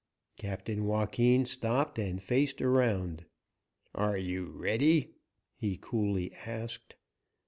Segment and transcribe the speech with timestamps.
[0.35, 3.25] Captain Joaquin stopped and faced around.
[3.93, 5.13] "Are you ready?"
[5.55, 6.95] he coolly asked.